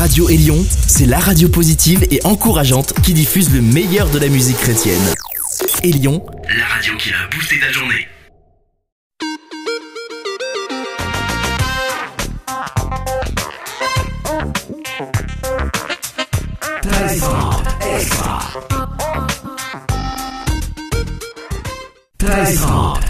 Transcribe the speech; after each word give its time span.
Radio 0.00 0.30
Élion, 0.30 0.64
c'est 0.86 1.04
la 1.04 1.18
radio 1.18 1.50
positive 1.50 2.06
et 2.10 2.20
encourageante 2.24 2.94
qui 3.02 3.12
diffuse 3.12 3.52
le 3.52 3.60
meilleur 3.60 4.08
de 4.08 4.18
la 4.18 4.28
musique 4.28 4.56
chrétienne. 4.56 4.98
Élion, 5.82 6.24
la 6.56 6.64
radio 6.64 6.96
qui 6.96 7.10
a 7.10 7.28
boosté 7.36 7.60
ta 7.60 7.70
journée. 7.70 8.08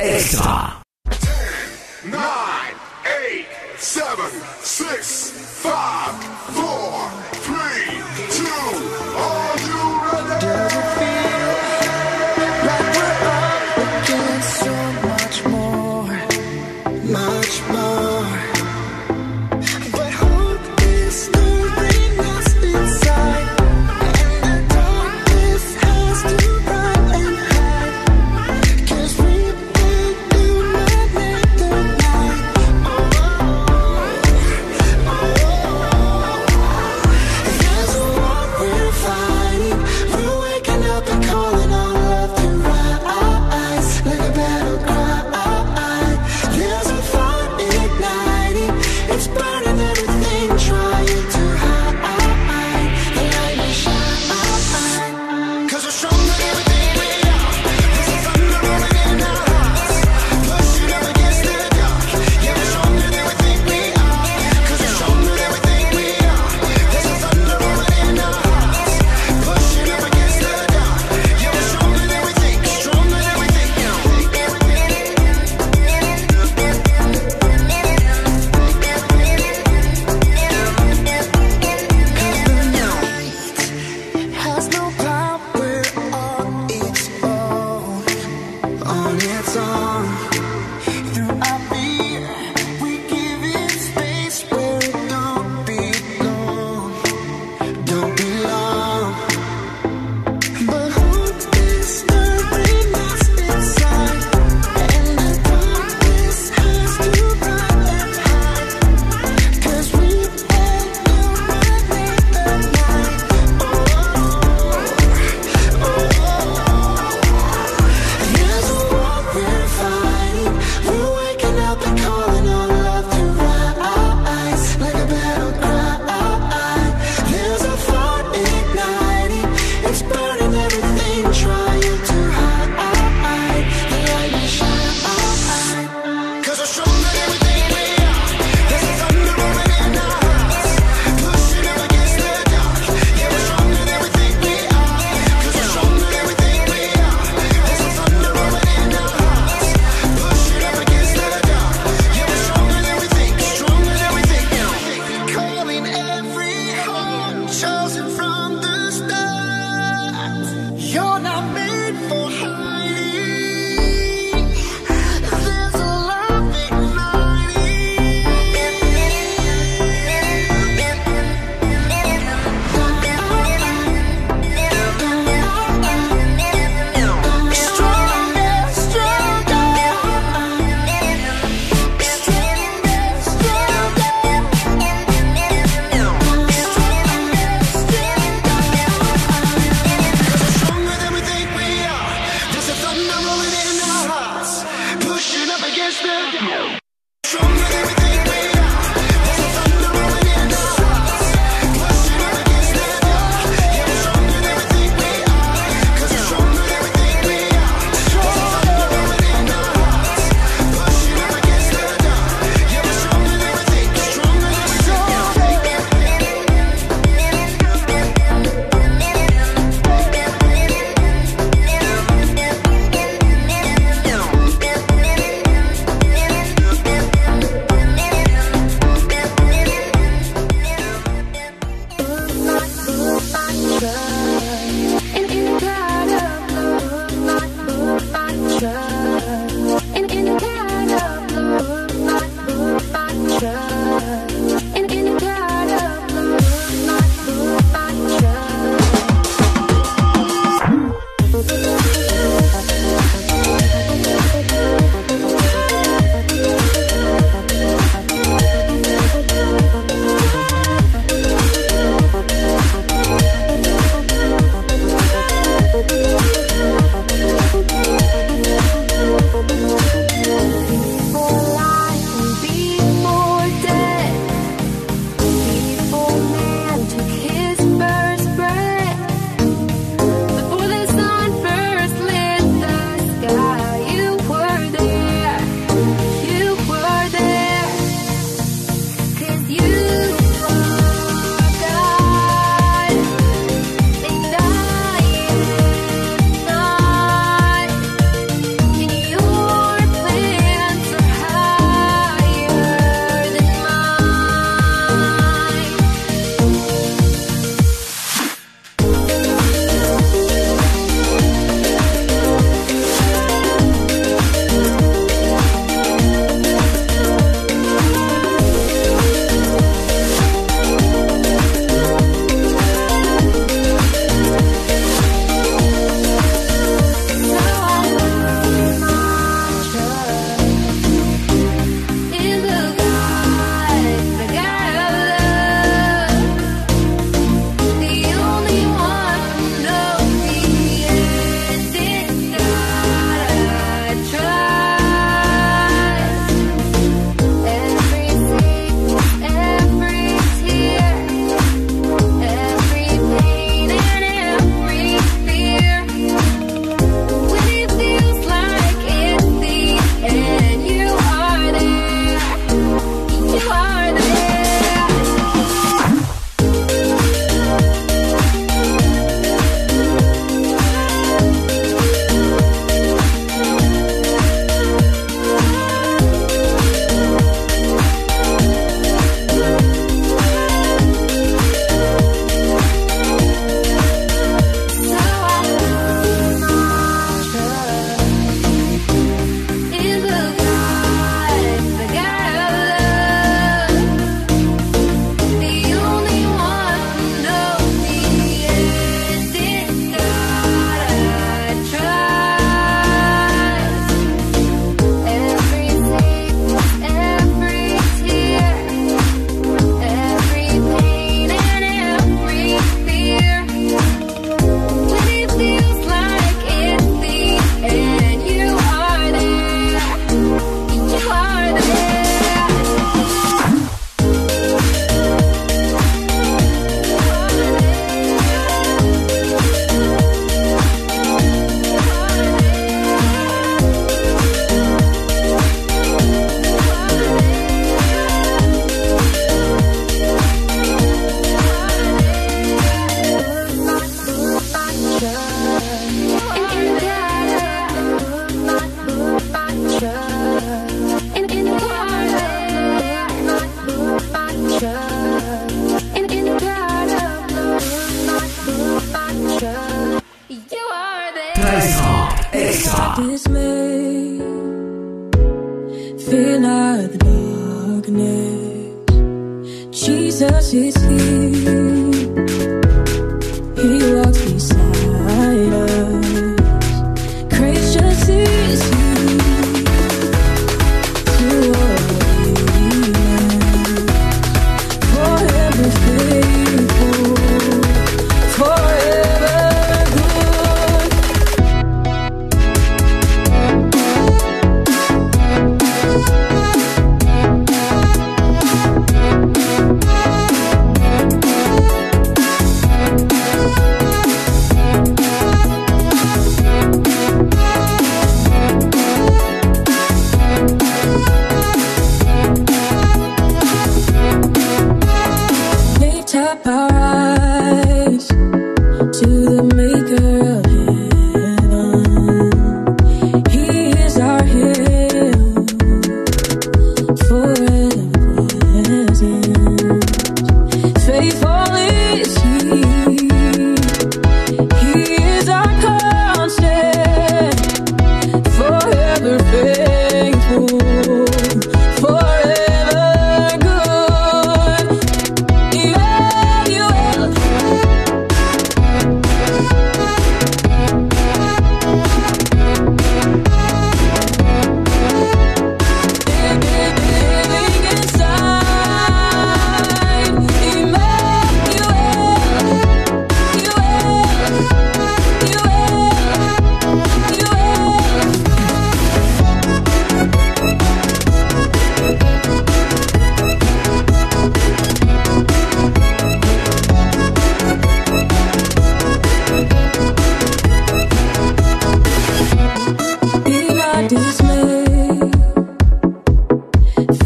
Extra. 0.00 0.82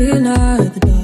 deny 0.00 0.56
the 0.56 0.80
dark. 0.80 0.99